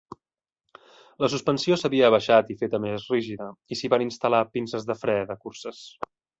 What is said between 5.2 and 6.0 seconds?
de curses.